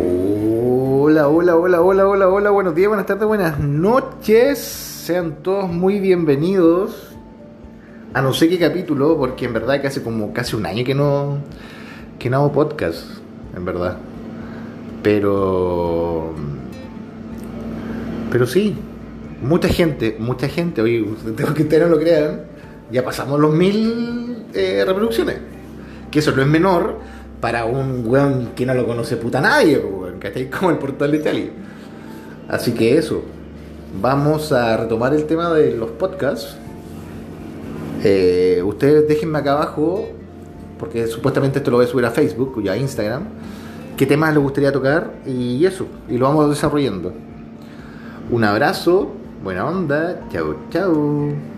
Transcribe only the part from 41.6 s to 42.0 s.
lo voy a